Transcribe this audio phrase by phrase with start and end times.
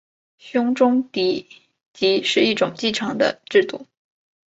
[0.39, 1.47] 兄终弟
[1.93, 3.85] 及是一种继承的制度。